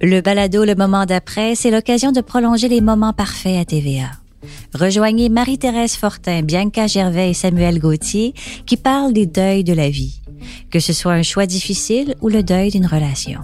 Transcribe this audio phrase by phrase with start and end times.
[0.00, 4.10] Le balado Le Moment d'après, c'est l'occasion de prolonger les moments parfaits à TVA.
[4.72, 8.32] Rejoignez Marie-Thérèse Fortin, Bianca Gervais et Samuel Gauthier
[8.64, 10.20] qui parlent des deuils de la vie,
[10.70, 13.40] que ce soit un choix difficile ou le deuil d'une relation.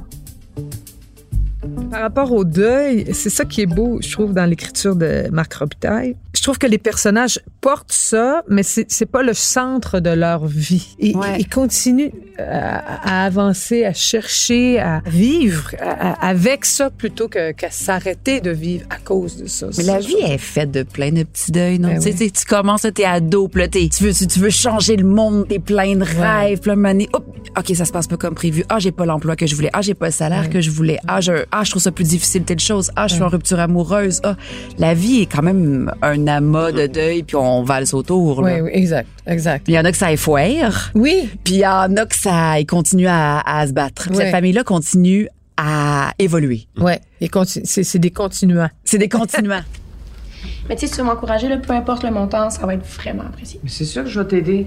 [1.91, 5.55] Par rapport au deuil, c'est ça qui est beau, je trouve, dans l'écriture de Marc
[5.55, 6.17] Robitaille.
[6.36, 10.47] Je trouve que les personnages portent ça, mais c'est c'est pas le centre de leur
[10.47, 10.97] vie.
[10.98, 11.36] Ils, Ouais.
[11.39, 17.52] ils continuent à, à avancer, à chercher, à vivre à- à- avec ça plutôt que-
[17.52, 19.69] qu'à s'arrêter de vivre à cause de ça.
[19.78, 21.89] Mais la vie est faite de plein de petits deuils, non?
[21.89, 22.17] Ben tu, sais, oui.
[22.19, 24.97] tu sais, tu commences, t'es ado, puis là, t'es- tu veux, tu, tu veux changer
[24.97, 27.08] le monde, t'es plein de rêves, plein de manies.
[27.12, 27.25] Hop,
[27.58, 28.64] OK, ça se passe pas comme prévu.
[28.69, 29.70] Ah, j'ai pas l'emploi que je voulais.
[29.72, 30.98] Ah, j'ai pas le salaire que je voulais.
[31.06, 32.91] Ah, je, ah, je trouve ça plus difficile telle chose.
[32.96, 34.20] Ah, je suis en rupture amoureuse.
[34.24, 34.36] Ah,
[34.78, 38.42] la vie est quand même un amas de deuil, puis on valse autour.
[38.42, 38.55] là.
[38.56, 39.66] Oui, oui, exact, exact.
[39.69, 42.58] Il y en a que ça effoire, Oui, puis il y en a que ça
[42.58, 44.08] ils continuent à, à se battre.
[44.08, 44.24] Puis Ouais.
[44.24, 46.66] Cette famille-là continue à évoluer.
[46.78, 47.00] ouais.
[47.20, 48.68] Et c'est des continuants.
[48.84, 49.62] C'est des continuants.
[50.68, 53.23] Mais tu sais, si tu veux m'encourager, peu importe le montant, ça va être vraiment
[53.23, 53.61] apprécié.
[53.62, 54.67] Mais c'est sûr que je vais t'aider.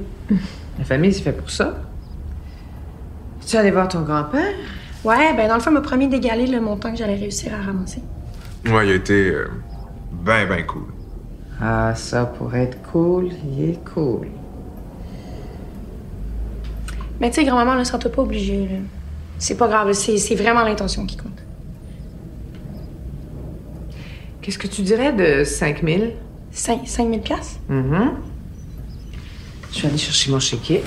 [0.79, 1.75] La famille, c'est fait pour ça.
[3.47, 4.53] Tu allé voir ton grand-père?
[5.05, 7.63] Ouais, ben dans le fond, il m'a promis d'égaler le montant que j'allais réussir à
[7.65, 8.01] ramasser.
[8.65, 9.47] Ouais, il a été euh,
[10.11, 10.83] ben, ben cool.
[11.61, 14.27] Ah, ça, pour être cool, il est cool.
[17.21, 18.67] Mais tu sais, grand-maman, ne sera pas obligée.
[18.67, 18.77] là.
[19.39, 21.31] C'est pas grave, c'est c'est vraiment l'intention qui compte.
[24.41, 26.13] Qu'est-ce que tu dirais de 5000?
[26.51, 27.59] 5 000 piastres?
[27.69, 28.11] Mhm.
[29.71, 30.83] Je vais aller chercher mon chéquier.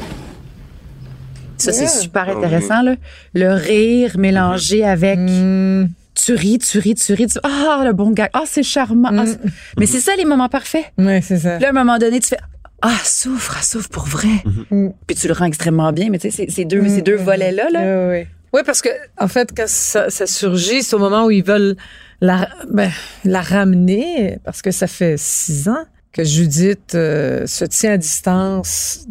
[1.61, 2.45] Ça, c'est super Ah oui.
[2.45, 2.95] intéressant, là.
[3.35, 5.19] Le rire mélangé avec.
[5.19, 5.89] Mm.
[6.15, 7.27] Tu ris, tu ris, tu ris.
[7.29, 7.39] Tu...
[7.45, 8.29] Ah, le bon gars.
[8.33, 9.11] Ah, c'est charmant.
[9.17, 9.39] Ah, c'est-
[9.79, 10.85] Mais c'est ça, les moments parfaits.
[10.99, 11.53] Ouais, c'est ça.
[11.55, 12.39] Puis là, à un moment donné, tu fais.
[12.83, 14.29] Ah, souffre, ah, souffre pour vrai.
[14.71, 14.89] Mm.
[15.07, 17.69] Puis tu le rends extrêmement bien, mais tu sais, ces- ces deux, ces deux volets-là,
[17.71, 17.81] là.
[18.09, 18.27] Oui, oui.
[18.53, 18.89] Oui, parce que,
[19.19, 21.77] en fait, quand ça, ça surgit, c'est au moment où ils veulent
[22.21, 22.91] la, ben,
[23.25, 29.07] la ramener, parce que ça fait six ans que Judith euh, se tient à distance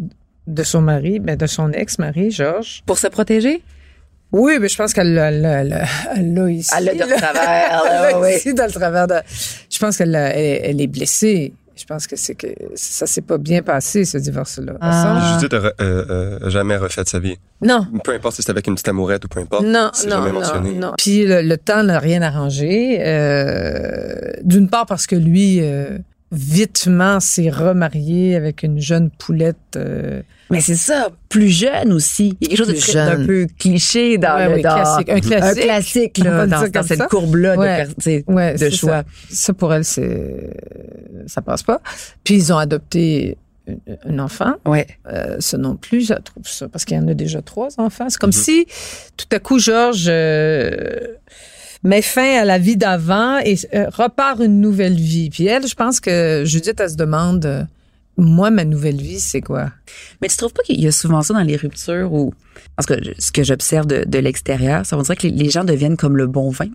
[0.53, 2.81] de son mari, ben, de son ex-mari, Georges.
[2.85, 3.61] Pour se protéger?
[4.31, 5.31] Oui, mais je pense qu'elle l'a,
[6.51, 6.69] ici.
[6.77, 8.35] Elle l'a de travers, Elle l'a oui.
[8.35, 9.15] ici, dans le travers de...
[9.71, 11.53] Je pense qu'elle l'a- elle, elle est blessée.
[11.75, 14.73] Je pense que c'est que ça s'est pas bien passé, ce divorce-là.
[14.81, 15.37] Ah.
[15.39, 16.05] Judith a, re- euh,
[16.43, 17.37] euh, jamais refait sa vie.
[17.61, 19.63] Non, Peu importe si c'était avec une petite amourette ou peu importe.
[19.63, 20.73] Non, non, jamais non, mentionné.
[20.73, 20.91] non.
[20.97, 22.97] Puis le, le temps n'a rien arrangé.
[22.99, 25.97] Euh, D'une part parce que lui, euh,
[26.33, 29.77] vitement, s'est remarié avec une jeune poulette.
[30.51, 32.35] Mais c'est ça, plus jeune aussi.
[32.41, 33.19] Il y a quelque chose de Plus très- jeune.
[33.21, 35.09] d'un peu cliché dans Ouais, le oui, dans- classique.
[35.09, 35.59] Un classique.
[35.59, 37.05] Un classique, là, dans, cette ça.
[37.07, 37.87] courbe-là de, Ouais.
[37.99, 39.03] sais, ouais, de c'est choix.
[39.29, 39.35] Ça.
[39.35, 40.49] Ça, pour elle, c'est
[41.27, 41.81] ça passe pas.
[42.23, 43.37] Puis ils ont adopté
[43.69, 43.75] un-
[44.15, 44.53] un enfant.
[44.65, 44.87] Ouais.
[45.11, 48.07] Euh, ça non plus, je trouve ça, parce qu'il y en a déjà trois enfants.
[48.09, 48.33] C'est comme Mhm.
[48.33, 48.65] si,
[49.17, 50.97] tout à coup, Georges euh,
[51.83, 55.29] met fin à la vie d'avant et euh, repart une nouvelle vie.
[55.29, 57.63] Puis elle, je pense que Judith, elle se demande, euh,
[58.19, 59.71] moi, ma nouvelle vie, c'est quoi?
[60.21, 62.33] Mais tu trouves pas qu'il y a souvent ça dans les ruptures où,
[62.75, 65.97] parce que ce que j'observe de, de l'extérieur, ça on dirait que les, gens deviennent
[65.97, 66.67] comme le bon vin.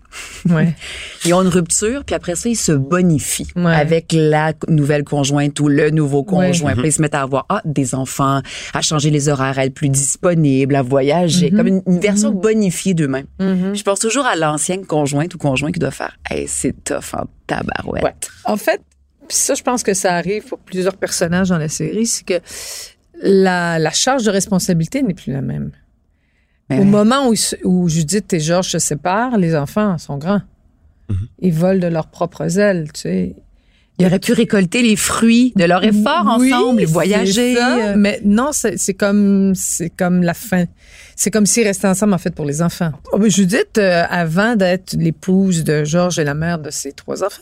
[0.49, 0.75] Ouais.
[1.25, 3.73] Ils ont une rupture, puis après ça, ils se bonifient Ouais.
[3.73, 6.71] avec la nouvelle conjointe ou le nouveau conjoint.
[6.71, 6.75] Ouais.
[6.81, 8.41] Puis ils se mettent à avoir ah, des enfants,
[8.73, 11.57] à changer les horaires, à être plus disponibles, à voyager, Mhm.
[11.57, 13.27] comme une, une version bonifiée d'eux-mêmes.
[13.39, 13.75] Mhm.
[13.75, 17.25] Je pense toujours à l'ancienne conjointe ou conjoint qui doit faire hey, c'est tough en
[17.47, 18.03] tabarouette.
[18.03, 18.13] Ouais.
[18.45, 18.81] En fait,
[19.27, 22.39] puis ça, je pense que ça arrive pour plusieurs personnages dans la série, c'est que
[23.21, 25.71] la, la charge de responsabilité n'est plus la même.
[26.69, 26.85] Ben Au ouais.
[26.87, 27.29] moment
[27.63, 30.41] où, Judith et Georges se séparent, les enfants sont grands.
[31.09, 31.17] Mhm.
[31.39, 33.35] Ils volent de leurs propres ailes, tu sais.
[33.97, 37.55] Ils auraient pu récolter les fruits de leur effort Oui, ensemble, et voyager.
[37.55, 37.77] ça.
[37.91, 37.93] euh.
[37.95, 40.65] Mais non, c'est comme c'est comme la fin.
[41.15, 42.91] C'est comme s'ils restaient ensemble en fait pour les enfants.
[43.13, 47.23] Oh, mais Judith, euh, avant d'être l'épouse de Georges et la mère de ses trois
[47.23, 47.41] enfants,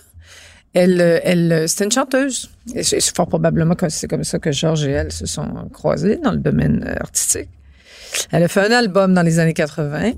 [0.74, 2.50] elle, euh, elle, euh, c'était une chanteuse.
[2.74, 5.48] Et c'est c'est fort probablement que c'est comme ça que Georges et elle se sont
[5.72, 7.50] croisés dans le domaine euh, artistique.
[8.31, 10.14] Elle a fait un album dans les années 80.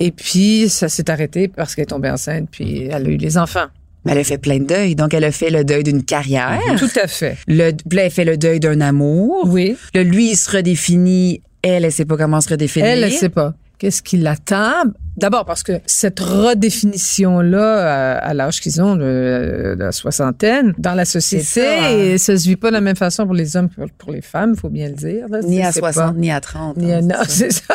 [0.00, 3.36] Et puis, ça s'est arrêté parce qu'elle est tombée enceinte, puis elle a eu les
[3.36, 3.66] enfants.
[4.04, 4.94] Mais elle a fait plein de deuil.
[4.94, 6.60] Donc, elle a fait le deuil d'une carrière.
[6.78, 7.36] Tout à fait.
[7.48, 9.42] Le, elle fait le deuil d'un amour.
[9.46, 9.76] Oui.
[9.94, 11.42] Là, lui, il se redéfinit.
[11.62, 12.88] Elle, elle sait pas comment se redéfinir.
[12.88, 13.54] Elle, elle sait pas.
[13.78, 14.84] Qu'est-ce qui l'attend?
[15.18, 20.94] D'abord parce que cette redéfinition-là, à, à l'âge qu'ils ont, de, de la soixantaine, dans
[20.94, 21.90] la société, ça, hein.
[21.98, 24.20] et ça se vit pas de la même façon pour les hommes que pour, les
[24.22, 25.26] femmes, faut bien le dire.
[25.28, 25.40] là.
[25.42, 26.76] Ni à c'est 60, pas- ni à 30.
[26.76, 27.62] ni à- non, c'est ça.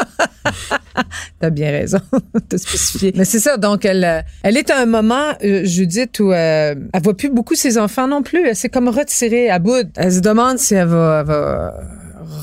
[0.70, 1.04] ça.
[1.40, 2.00] T'as bien raison
[2.50, 3.14] de spécifier.
[3.16, 3.58] Mais c'est ça.
[3.58, 7.30] Donc, elle, euh, elle est à un moment, euh, Judith, où euh, elle voit plus
[7.30, 8.48] beaucoup ses enfants non plus.
[8.48, 9.88] Elle s'est comme retirée à bout.
[9.96, 11.74] Elle se demande si elle va, elle va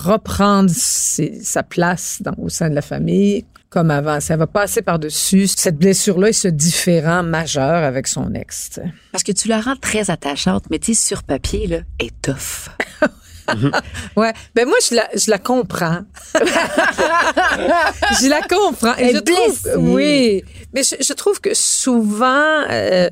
[0.04, 4.18] reprendre ses- sa place dans, au sein de la famille comme avant.
[4.28, 8.80] Elle va passer par-dessus cette blessure-là et ce différent majeur avec son ex.
[9.12, 12.68] Parce que tu la rends très attachante, mais tu sais, sur papier, là, est tough.
[14.16, 14.32] Ouais.
[14.54, 16.00] Ben moi, je la, je la comprends.
[16.34, 18.96] je la comprends.
[18.96, 20.42] Et Elle je trouve, oui.
[20.72, 23.08] Mais je, je trouve que souvent, euh,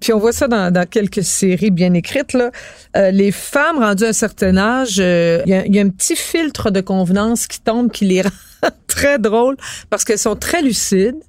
[0.00, 2.50] puis on voit ça dans, dans quelques séries bien écrites, là,
[2.96, 5.82] euh, les femmes rendues à un certain âge, euh, il y, a, il y a
[5.82, 8.22] un petit filtre de convenance qui tombe qui les
[8.62, 9.56] rend très drôles
[9.90, 11.20] parce qu'elles sont très lucides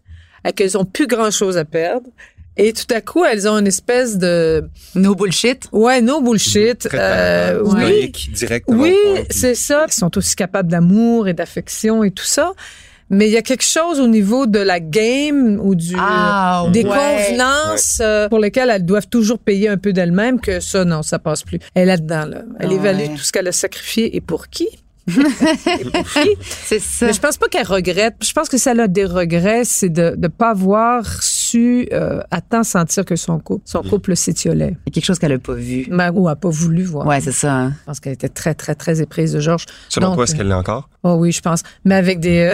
[0.46, 2.08] et qu'elles ont plus grand-chose à perdre.
[2.58, 4.68] Et tout à coup, elles ont une espèce de...
[4.96, 5.68] No bullshit.
[5.72, 6.80] Ouais, no bullshit.
[6.80, 8.12] Très euh, euh, oui.
[8.34, 8.82] directement.
[8.82, 8.96] Oui,
[9.30, 9.86] c'est ça.
[9.88, 12.54] Ils sont aussi capables d'amour et d'affection et tout ça.
[13.10, 16.84] Mais il y a quelque chose au niveau de la game ou du Ah, des
[16.84, 16.90] ouais.
[16.90, 21.18] convenances euh, pour lesquelles elles doivent toujours payer un peu d'elles-mêmes que ça non, ça
[21.20, 21.60] passe plus.
[21.74, 22.42] Elle est là-dedans là.
[22.60, 22.76] Elle Ouais.
[22.76, 24.68] évalue tout ce qu'elle a sacrifié et pour qui?
[25.08, 26.30] Et pour qui?
[26.42, 27.06] C'est ça.
[27.06, 28.16] Mais je pense pas qu'elle regrette.
[28.22, 31.06] Je pense que si elle a des regrets, c'est de ne pas avoir
[31.48, 34.76] su euh, à temps sentir que son couple, son couple s'étiolait.
[34.86, 35.88] Il y a quelque chose qu'elle a pas vu.
[35.90, 37.06] Ben, ou a pas voulu voir.
[37.08, 37.54] Ouais, c'est ça.
[37.54, 37.74] hein.
[37.82, 39.66] Je pense qu'elle était très, très, très éprise de Georges.
[39.90, 40.90] Selon Donc, toi, est-ce qu'elle l'est encore?
[41.04, 41.62] Oh oui, je pense.
[41.86, 42.52] Mais avec des.
[42.52, 42.54] euh,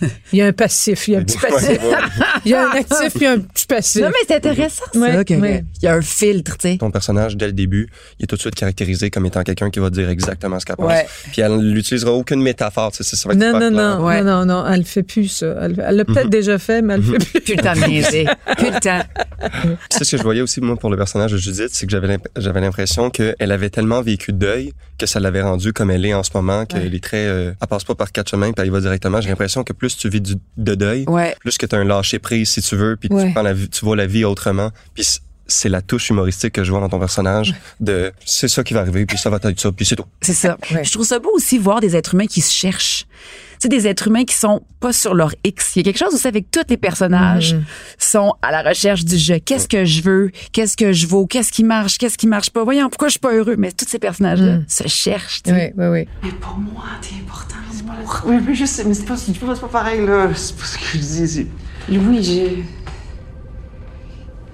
[0.32, 1.78] il y a un passif, il y a un petit passif.
[2.44, 4.02] Il y a un actif puis un petit passif.
[4.02, 4.98] Non, mais c'est intéressant, ça.
[5.00, 5.64] Ouais, que- ouais.
[5.80, 6.76] Il y a un filtre, tu sais.
[6.76, 7.88] Ton personnage, dès le début,
[8.18, 10.76] il est tout de suite caractérisé comme étant quelqu'un qui va dire exactement ce qu'elle
[10.76, 10.88] pense.
[10.88, 11.06] Ouais.
[11.32, 12.92] Puis elle n'utilisera aucune métaphore.
[12.92, 14.22] Tu sais, ça va être non, non, non, Ouais.
[14.22, 15.54] non, non, non, elle fait plus ça.
[15.62, 17.40] Elle l'a peut-être déjà fait, mais elle le fait plus.
[17.44, 18.26] Plus le temps de niaiser.
[18.58, 19.00] Plus le temps.
[19.40, 21.92] Puis c'est ce que je voyais aussi, moi, pour le personnage de Judith, c'est que
[22.36, 26.14] j'avais l'impression qu'elle avait tellement vécu de deuil que ça l'avait rendue comme elle est
[26.14, 27.26] en ce moment, qu'elle est très...
[27.26, 29.20] Euh, elle passe pas par quatre chemins, puis elle y va directement.
[29.20, 31.34] J'ai l'impression que plus tu vis du, de deuil, Ouais.
[31.40, 33.26] plus que tu as un lâcher prise, si tu veux, puis Ouais.
[33.26, 34.70] tu, prends la vie, tu vois la vie autrement.
[34.94, 35.06] Puis
[35.46, 38.80] c'est la touche humoristique que je vois dans ton personnage de c'est ça qui va
[38.80, 40.06] arriver, puis ça va être ça, puis c'est tout.
[40.22, 40.56] C'est ça.
[40.72, 40.84] Ouais.
[40.84, 43.06] Je trouve ça beau aussi voir des êtres humains qui se cherchent.
[43.54, 45.76] Tu sais, des êtres humains qui sont pas sur leur X.
[45.76, 47.56] Il y a quelque chose aussi avec tous les personnages
[47.98, 49.34] sont à la recherche du je.
[49.34, 50.30] Qu'est-ce que je veux?
[50.52, 51.26] Qu'est-ce que je vaux?
[51.26, 51.98] Qu'est-ce qui marche?
[51.98, 52.64] Qu'est-ce qui marche pas?
[52.64, 53.56] Voyons, pourquoi je suis pas heureux?
[53.56, 55.42] Mais tous ces personnages-là se cherchent.
[55.42, 55.72] tu sais.
[55.76, 56.08] Oui, oui, oui.
[56.22, 57.56] Mais pour moi, t'es important.
[57.86, 58.22] l'amour.
[58.26, 60.28] Oui, mais je sais, mais c'est pas, c'est pas, pas pareil, là.
[60.34, 61.46] C'est pas ce que je dis.
[61.88, 62.64] Louis, j'ai.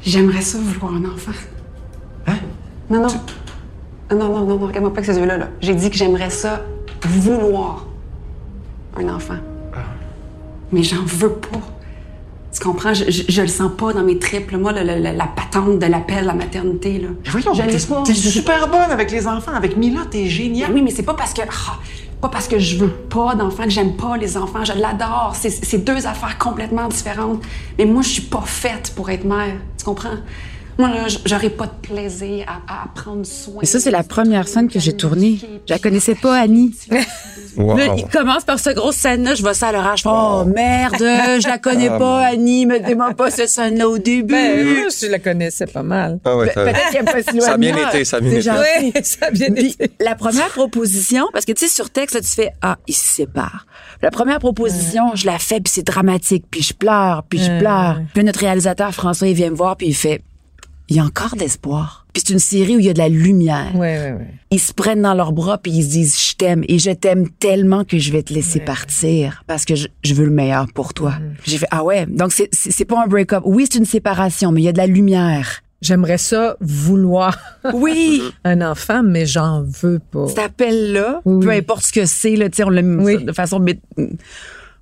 [0.02, 1.32] J'aimerais ça vouloir un enfant.
[2.26, 2.38] Hein?
[2.88, 3.08] Non, non.
[4.10, 5.36] Non, non, non, non, non, regarde-moi pas avec ces yeux-là.
[5.38, 5.48] Là.
[5.60, 6.64] J'ai dit que j'aimerais ça
[7.04, 7.86] vouloir
[8.96, 9.36] un enfant.
[10.72, 11.58] Mais j'en veux pas.
[12.52, 12.94] Tu comprends?
[12.94, 14.50] Je, je, je le sens pas dans mes tripes.
[14.50, 14.58] là.
[14.58, 17.08] Moi, le- le- le- la patente de l'appel à la maternité, là.
[17.24, 17.62] Mais voyons, Je
[18.04, 19.52] t'es super bonne avec les enfants.
[19.54, 20.72] Avec Mila, t'es géniale.
[20.72, 21.42] Oui, mais c'est pas parce que.
[21.42, 21.78] ah,
[22.20, 24.64] pas parce que je veux pas d'enfants, que j'aime pas les enfants.
[24.64, 25.32] Je l'adore.
[25.34, 27.42] C'est- C'est deux affaires complètement différentes.
[27.78, 29.54] Mais moi, je suis pas faite pour être mère.
[29.78, 30.18] Tu comprends?
[30.80, 30.90] Moi,
[31.26, 33.62] j'aurais pas de plaisir à, à prendre soin.
[33.62, 35.38] Et ça, c'est la première scène que j'ai tournée.
[35.68, 36.74] Je la connaissais pas, Annie.
[37.56, 37.76] Wow.
[37.76, 39.98] Là, il commence par cette grosse scène-là, je vois ça à l'orage.
[39.98, 43.88] Je fais, oh merde, je la connais Ah, pas, Annie, me dis-moi pas cette scène-là
[43.88, 44.32] au début.
[44.32, 46.20] Ben, je la connaissais pas mal.
[46.24, 47.88] Ah ouais, Peut-être qu'il n'y a pas si loin Ça a de bien moi.
[47.88, 48.50] été, ça a bien été.
[48.50, 49.90] Oui, ça a bien Puis, été.
[49.98, 53.04] la première proposition, parce que tu sais, sur texte, là, tu fais, ah, ils se
[53.16, 53.66] séparent.
[54.00, 57.58] La première proposition, je la fais, puis c'est dramatique, puis je pleure, puis je Ouais,
[57.58, 57.96] pleure.
[58.14, 60.22] Puis là, notre réalisateur, François, il vient me voir, puis il fait,
[60.90, 62.06] il y a encore d'espoir.
[62.12, 63.70] Puis c'est une série où il y a de la lumière.
[64.50, 67.28] Ils se prennent dans leurs bras, puis ils se disent, je t'aime, et je t'aime
[67.30, 70.92] tellement que je vais te laisser partir, parce que je, je veux le meilleur pour
[70.92, 71.14] toi.
[71.44, 73.42] J'ai fait, ah ouais, donc c'est- c'est pas un break-up.
[73.46, 75.62] Oui, c'est une séparation, mais il y a de la lumière.
[75.82, 77.38] J'aimerais ça vouloir
[77.72, 78.20] Oui!
[78.44, 80.26] un enfant, mais j'en veux pas.
[80.28, 83.24] cet appel-là, Oui, peu importe ce que c'est, là, on mis Oui.
[83.24, 83.60] de façon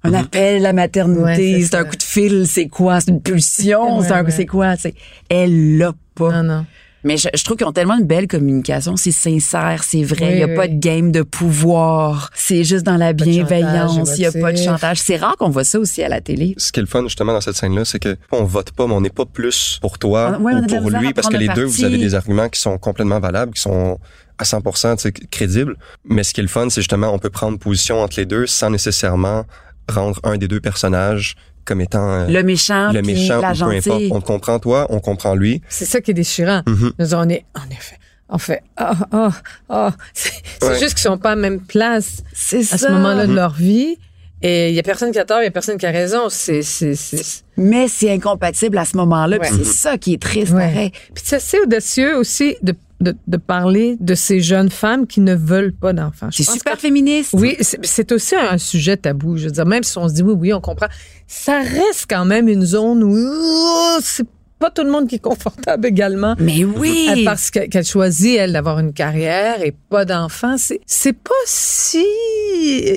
[0.04, 3.98] un appel à maternité, Ouais, c'est un coup de fil, c'est quoi, c'est une pulsion,
[3.98, 4.30] Ouais, c'est un- ouais.
[4.30, 4.94] c'est quoi, c'est
[5.28, 6.42] elle l'a pas.
[6.42, 6.66] Non, non.
[7.04, 8.96] Mais je, je trouve qu'ils ont tellement une belle communication.
[8.96, 10.16] C'est sincère, c'est vrai.
[10.20, 10.56] Il Oui, n'y a oui.
[10.56, 12.28] pas de game de pouvoir.
[12.34, 14.16] C'est juste dans la bienveillance.
[14.16, 14.98] Il n'y a pas de chantage.
[14.98, 16.54] C'est rare qu'on voit ça aussi à la télé.
[16.56, 18.94] Ce qui est le fun justement dans cette scène-là, c'est que on vote pas, mais
[18.94, 21.28] on n'est pas plus pour toi Ah, ouais, on a ou la pour lui, parce
[21.28, 23.98] que les le deux, vous avez des arguments qui sont complètement valables, qui sont
[24.38, 25.76] à 100% tu sais, crédibles.
[26.04, 28.46] Mais ce qui est le fun, c'est justement on peut prendre position entre les deux
[28.46, 29.44] sans nécessairement
[29.88, 33.62] rendre un des deux personnages comme étant euh, Le méchant, le méchant la ou peu
[33.64, 33.84] importe.
[33.86, 34.08] gentille.
[34.12, 35.60] On te comprend toi, on comprend lui.
[35.68, 36.62] C'est ça qui est déchirant.
[36.66, 36.92] Mhm.
[36.98, 37.96] Nous, on est, en effet,
[38.30, 39.30] on fait, ah, ah,
[39.68, 39.92] ah.
[40.14, 40.30] C'est
[40.60, 40.78] c'est Ouais.
[40.78, 42.78] juste qu'ils sont pas à la même place C'est à ça.
[42.78, 43.96] ce moment-là de leur vie.
[44.40, 46.28] Et il y a personne qui a tort, il y a personne qui a raison.
[46.28, 47.42] C'est, c'est, c'est.
[47.56, 49.36] Mais c'est incompatible à ce moment-là.
[49.38, 49.48] Ouais.
[49.48, 50.92] C'est ça qui est triste, Ouais.
[51.12, 55.34] Puis c'est assez audacieux aussi de, de, de parler de ces jeunes femmes qui ne
[55.34, 56.28] veulent pas d'enfants.
[56.32, 57.30] C'est super que- féministe.
[57.32, 59.36] Oui, c'est c'est aussi un sujet tabou.
[59.36, 60.88] Je veux dire, même si on se dit oui, oui, on comprend,
[61.26, 64.26] ça reste quand même une zone où oh, c'est
[64.58, 66.34] pas tout le monde qui est confortable également.
[66.38, 67.22] Mais Euh, oui.
[67.24, 70.56] Parce que- qu'elle choisit, elle, d'avoir une carrière et pas d'enfants.
[70.58, 72.04] C'est, pas si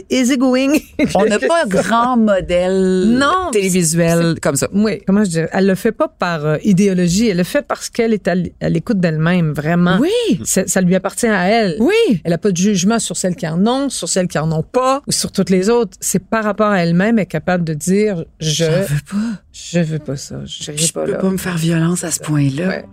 [0.09, 0.73] easygoing.
[1.15, 4.67] On n'a pas grand modèle Non, télévisuel comme ça.
[4.73, 5.49] Oui, comment je dirais?
[5.53, 8.99] Elle le fait pas par euh, idéologie, elle le fait parce qu'elle est à l'écoute
[8.99, 9.97] d'elle-même, vraiment.
[9.99, 10.39] Oui.
[10.43, 11.77] Ça, ça lui appartient à elle.
[11.79, 12.21] Oui.
[12.23, 14.63] Elle a pas de jugement sur celles qui en ont, sur celles qui en ont
[14.63, 15.97] pas, ou sur toutes les autres.
[15.99, 19.41] C'est par rapport à elle-même, elle est capable de dire, je, Je veux pas.
[19.51, 21.17] je veux pas ça, je Je pas peux là.
[21.17, 22.67] pas me faire violence à ce point-là.
[22.67, 22.85] Ouais.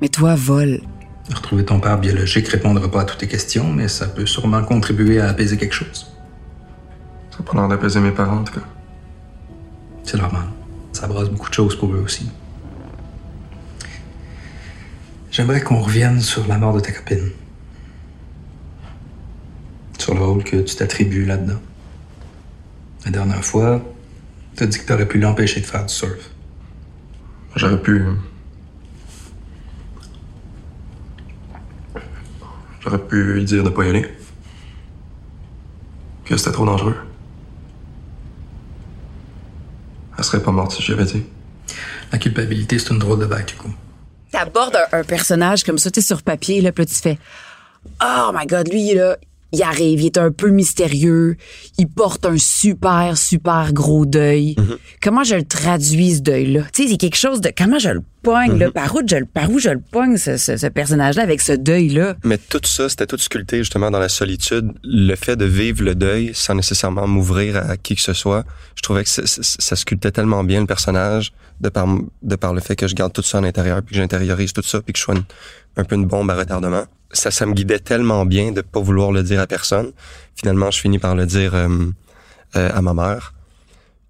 [0.00, 0.80] Mais toi, vole.
[1.34, 5.20] Retrouver ton père biologique répondra pas à toutes tes questions, mais ça peut sûrement contribuer
[5.20, 6.12] à apaiser quelque chose.
[7.30, 8.66] Ça a pas l'air d'apaiser mes parents, en tout cas.
[10.02, 10.44] C'est normal.
[10.92, 12.28] Ça brasse beaucoup de choses pour eux aussi.
[15.30, 17.30] J'aimerais qu'on revienne sur la mort de ta copine.
[19.98, 21.60] Sur le rôle que tu t'attribues là-dedans.
[23.04, 23.82] La dernière fois,
[24.54, 26.30] t'as dit que t'aurais pu l'empêcher de faire du surf.
[27.56, 28.04] J'aurais pu.
[32.80, 34.06] J'aurais pu lui dire de pas y aller.
[36.24, 36.96] Que c'était trop dangereux.
[40.16, 41.24] Elle serait pas morte si j'avais dit.
[42.12, 43.72] La culpabilité, c'est une drôle de vague, du coup.
[44.30, 47.18] T'abordes un, un personnage comme ça, tu sur papier, là, puis tu fais
[48.02, 49.16] Oh my God, lui, là,
[49.54, 51.36] il arrive, il est un peu mystérieux,
[51.78, 54.56] il porte un super, super gros deuil.
[55.02, 56.62] Comment je le traduis, ce deuil-là?
[56.72, 57.50] Tu sais, c'est quelque chose de.
[57.56, 58.70] Comment je le pogne, là?
[58.70, 61.52] Par où je, le- par où je le pogne, ce, ce- ce personnage-là, avec ce
[61.52, 62.16] deuil-là?
[62.24, 64.72] Mais tout ça, c'était tout sculpté justement dans la solitude.
[64.82, 68.44] Le fait de vivre le deuil sans nécessairement m'ouvrir à qui que ce soit,
[68.76, 71.86] je trouvais que ça, ça- ça sculptait tellement bien le personnage de par,
[72.22, 74.62] de par le fait que je garde tout ça à l'intérieur, puis que j'intériorise tout
[74.62, 75.22] ça, puis que je sois une-
[75.76, 76.84] un peu une bombe à retardement.
[77.12, 79.92] Ça, ça me guidait tellement bien de pas vouloir le dire à personne.
[80.34, 81.68] Finalement, je finis par le dire euh,
[82.56, 83.34] euh, à ma mère.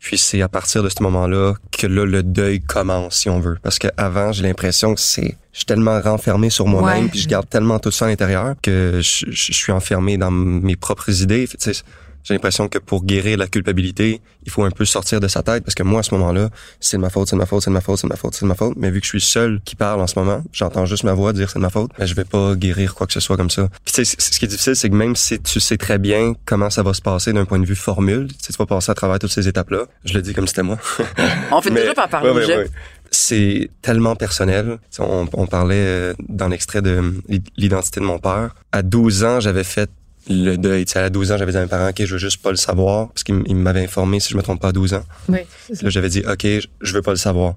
[0.01, 3.57] Puis c'est à partir de ce moment-là que là, le deuil commence, si on veut.
[3.63, 7.09] Parce que avant, j'ai l'impression que c'est, je suis tellement renfermé sur moi-même, Ouais.
[7.11, 10.31] puis je garde tellement tout ça à l'intérieur que je, je- je suis enfermé dans
[10.31, 11.47] mes propres idées.
[11.47, 11.83] Fait,
[12.25, 15.63] J'ai l'impression que pour guérir la culpabilité, il faut un peu sortir de sa tête
[15.65, 16.49] parce que moi, à ce moment-là,
[16.81, 18.17] c'est de ma faute, c'est de ma faute, c'est de ma faute, c'est de ma
[18.17, 18.75] faute, c'est de ma faute.
[18.77, 21.33] Mais vu que je suis seul qui parle en ce moment, j'entends juste ma voix
[21.33, 23.51] dire c'est de ma faute, mais je vais pas guérir quoi que ce soit comme
[23.51, 23.69] ça.
[23.85, 25.99] Puis tu sais, c- ce qui est difficile, c'est que même si tu sais très
[25.99, 28.67] bien comment ça va se passer d'un point de vue formule, tu sais, tu vas
[28.67, 29.85] passer à travers toutes ces étapes-là.
[30.05, 30.79] Je le dis comme c'était moi.
[31.53, 32.59] On fait Mais- déjà par parler ouais, aux ouais, gens.
[32.59, 32.71] ouais.
[33.11, 34.79] C'est tellement personnel.
[34.99, 37.15] On, on parlait euh, dans l'extrait de
[37.57, 38.55] l'identité de mon père.
[38.73, 39.89] À 12 ans, j'avais fait
[40.29, 40.85] le deuil.
[40.85, 42.51] Tu sais, à 12 ans, j'avais dit à mes parents, OK, je veux juste pas
[42.51, 45.05] le savoir, parce qu'ils m'avaient informé, si je me trompe pas, à 12 ans.
[45.29, 45.39] Oui.
[45.83, 47.55] Là, j'avais dit, OK, je- je veux pas le savoir.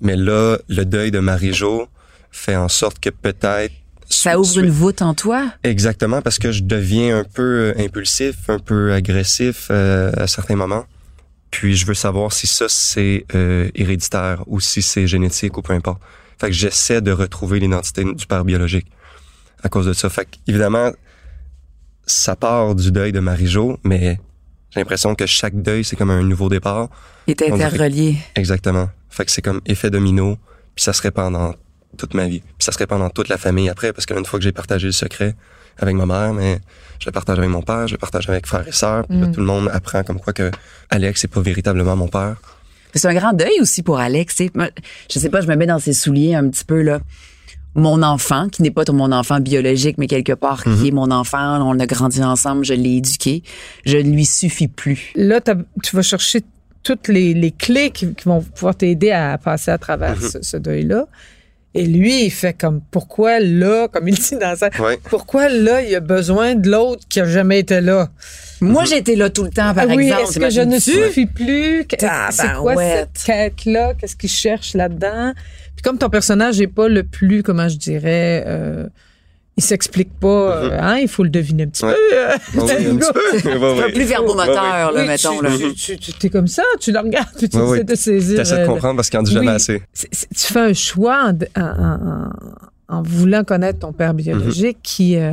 [0.00, 1.88] Mais là, le deuil de Marie-Jo
[2.30, 3.72] fait en sorte que peut-être...
[4.10, 5.52] Ça ouvre une voûte en toi?
[5.64, 10.56] Exactement, parce que je deviens un peu euh, impulsif, un peu agressif euh, à certains
[10.56, 10.86] moments.
[11.50, 15.72] Puis je veux savoir si ça c'est euh, héréditaire ou si c'est génétique ou peu
[15.74, 16.00] importe.
[16.38, 18.86] Fait que j'essaie de retrouver l'identité du père biologique
[19.62, 20.08] à cause de ça.
[20.08, 20.92] Fait que évidemment,
[22.10, 24.18] ça part du deuil de Marie-Jo, mais
[24.70, 26.88] j'ai l'impression que chaque deuil c'est comme un nouveau départ.
[27.26, 28.16] Il est dirait- interrelié.
[28.34, 28.88] Exactement.
[29.10, 30.36] Fait que c'est comme effet domino,
[30.74, 31.54] puis ça se répand dans
[31.96, 32.40] toute ma vie.
[32.40, 34.86] Puis ça se répand dans toute la famille après, parce qu'une fois que j'ai partagé
[34.86, 35.34] le secret
[35.78, 36.58] avec ma mère, mais
[36.98, 39.26] je le partage avec mon père, je le partage avec frères et sœurs, puis là,
[39.28, 39.32] Mm.
[39.32, 40.50] tout le monde apprend comme quoi que
[40.90, 42.36] Alex c'est pas véritablement mon père.
[42.94, 44.36] C'est un grand deuil aussi pour Alex.
[44.38, 47.00] Je sais pas, je me mets dans ses souliers un petit peu là.
[47.78, 50.76] Mon enfant, qui n'est pas mon enfant biologique, mais quelque part Mhm.
[50.82, 53.42] qui est mon enfant, on a grandi ensemble, je l'ai éduqué.
[53.86, 55.12] Je ne lui suffis plus.
[55.14, 56.40] Là, tu vas chercher
[56.82, 60.28] toutes les, les clés qui, qui vont pouvoir t'aider à passer à travers Mhm.
[60.28, 61.06] ce, ce deuil-là.
[61.74, 64.98] Et lui, il fait comme pourquoi là, comme il dit dans ça, Ouais.
[65.10, 68.08] pourquoi là, il a besoin de l'autre qui a jamais été là?
[68.60, 70.22] Moi, j'étais là tout le temps, par Ah oui, exemple.
[70.22, 71.84] est-ce que je ne suffis plus?
[71.86, 71.96] Que-
[72.30, 73.92] C'est quoi cette quête-là?
[73.94, 75.32] Qu'est-ce qu'il cherche là-dedans?
[75.78, 78.88] Puis comme ton personnage n'est pas le plus, comment je dirais, euh,
[79.56, 81.92] il s'explique pas, euh, hein, il faut le deviner un petit Ouais.
[81.94, 82.16] peu.
[82.16, 83.48] euh, Ah oui, un petit peu.
[83.58, 83.84] Ouais.
[83.84, 85.38] un plus verbomoteur, là, Oui, mettons.
[85.38, 85.50] tu, là.
[85.56, 88.38] tu, tu- tu- t'es comme ça, tu le regardes, tu essaies de saisir.
[88.38, 89.52] T'essaies de euh, comprendre parce qu'il en dit jamais oui.
[89.52, 89.80] assez.
[89.94, 92.30] tu fais un choix en, en- en-
[92.88, 95.32] en voulant connaître ton père biologique qui, euh,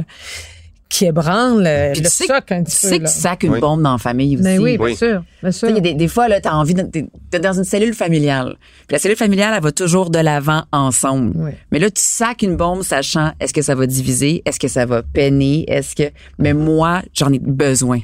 [0.87, 3.05] qui ébranle euh, Puis le tu sais- soc un Tu petit sais peu.
[3.05, 3.59] que tu sacs une Oui.
[3.59, 4.43] bombe dans la famille aussi.
[4.43, 4.95] Mais oui, bien Oui.
[4.95, 5.67] sûr, bien sûr.
[5.67, 6.83] sais, il y a des, des fois, là, t'as envie de,
[7.31, 8.55] t'es dans une cellule familiale.
[8.87, 11.33] Puis la cellule familiale, elle va toujours de l'avant ensemble.
[11.35, 11.51] Oui.
[11.71, 14.85] Mais là, tu sacs une bombe sachant est-ce que ça va diviser, est-ce que ça
[14.85, 16.11] va peiner, est-ce que.
[16.37, 17.99] Mais moi, j'en ai besoin.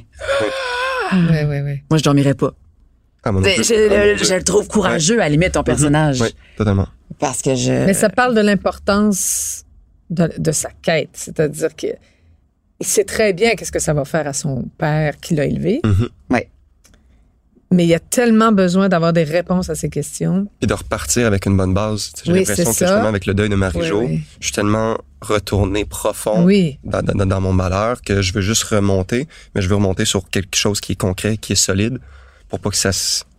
[1.12, 1.82] Oui, oui, oui.
[1.90, 2.52] Moi, je dormirais pas.
[3.24, 3.62] Ah, mon Je, Dieu.
[3.62, 6.20] je- je le trouve courageux, à la limite, ton personnage.
[6.20, 6.88] Oui, totalement.
[7.20, 7.70] Parce que je.
[7.86, 9.64] Mais ça parle de l'importance
[10.10, 11.86] de, de sa quête, c'est-à-dire que
[12.82, 15.80] il sait très bien qu'est-ce que ça va faire à son père qui l'a élevé.
[15.84, 16.08] Mhm.
[16.30, 16.48] Ouais.
[17.70, 20.46] Mais il a tellement besoin d'avoir des réponses à ces questions.
[20.60, 22.12] Et de repartir avec une bonne base.
[22.22, 22.86] J'ai Oui, l'impression c'est que ça.
[22.88, 24.20] justement, avec le deuil de Marie-Jo, Oui, oui.
[24.40, 26.78] je suis tellement retourné profond Oui.
[26.84, 30.28] dans, dans- dans mon malheur que je veux juste remonter, mais je veux remonter sur
[30.28, 31.98] quelque chose qui est concret, qui est solide,
[32.50, 32.90] pour pas que ça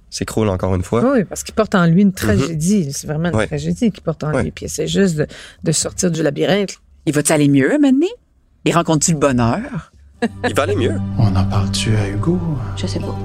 [0.10, 1.14] s'écroule encore une fois.
[1.14, 2.92] Oui, parce qu'il porte en lui une tragédie.
[2.92, 4.50] C'est vraiment une tragédie qu'il porte en lui.
[4.52, 5.28] Puis c'est juste de,
[5.64, 6.78] de sortir du labyrinthe.
[7.06, 8.08] Il va-tu aller mieux maintenant?
[8.66, 9.92] Il rencontre-tu le bonheur?
[10.48, 10.96] Il va aller mieux.
[11.18, 12.40] On en parle-tu à Hugo?
[12.78, 13.16] Je sais pas.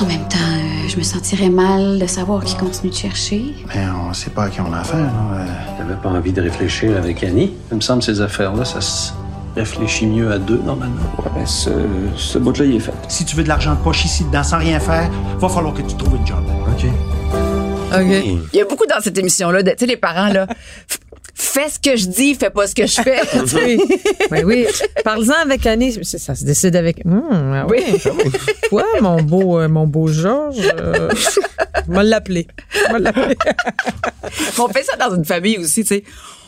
[0.00, 3.42] En même temps, euh, je me sentirais mal de savoir qu'il continue de chercher.
[3.74, 5.10] Mais on sait pas à qui on a affaire, là.
[5.34, 5.46] Euh,
[5.76, 7.52] T'avais pas envie de réfléchir avec Annie?
[7.70, 9.12] Il me semble que ces affaires-là, ça se
[9.54, 10.94] réfléchit mieux à deux, normalement.
[11.18, 11.70] Ouais, ben, ce,
[12.16, 12.92] ce bout-là, il est fait.
[13.08, 15.82] Si tu veux de l'argent de poche ici dedans sans rien faire, va falloir que
[15.82, 16.42] tu trouves une job.
[16.68, 16.86] OK.
[17.92, 18.24] OK.
[18.52, 20.46] Il y a beaucoup dans cette émission-là, tu sais, les parents, là,
[21.40, 23.20] fais ce que je dis, fais pas ce que je fais.
[23.54, 23.80] oui.
[24.30, 24.66] Ben oui.
[25.04, 25.92] Parle-en avec Annie.
[26.04, 27.02] Ça se décide avec.
[27.04, 27.22] Hum,
[27.54, 27.82] ah oui.
[28.68, 32.46] Toi, mon beau, euh, mon beau Georges, euh, je vais l'appeler.
[32.72, 33.36] Je vais l'appeler.
[34.58, 36.04] on fait ça dans une famille aussi, tu sais.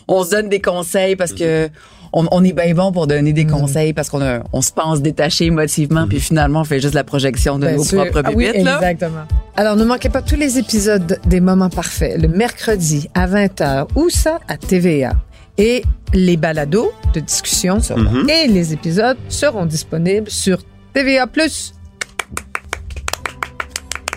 [0.09, 1.69] On se donne des conseils parce que
[2.13, 5.01] on, on est bien bon pour donner des conseils parce qu'on a- on se pense
[5.03, 8.03] détaché émotivement, puis finalement, on fait juste la projection de Bien nos sûr.
[8.11, 8.77] propres Ah oui, bébites, là.
[8.77, 9.23] exactement.
[9.57, 13.87] Alors, ne manquez pas tous les épisodes des Moments Parfaits le mercredi à 20h.
[13.97, 14.41] Où ça?
[14.49, 15.13] À TVA.
[15.59, 15.83] Et
[16.15, 18.29] les balados de discussion Mhm.
[18.29, 20.59] et les épisodes seront disponibles sur
[20.95, 21.27] TVA+.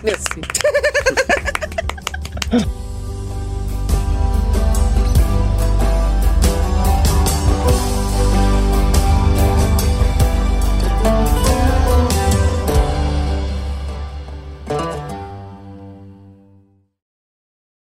[0.04, 0.40] Merci.